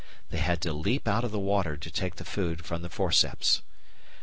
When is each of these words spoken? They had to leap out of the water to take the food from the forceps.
They 0.31 0.39
had 0.39 0.61
to 0.61 0.73
leap 0.73 1.07
out 1.07 1.23
of 1.23 1.29
the 1.31 1.37
water 1.37 1.77
to 1.77 1.91
take 1.91 2.15
the 2.15 2.25
food 2.25 2.65
from 2.65 2.81
the 2.81 2.89
forceps. 2.89 3.61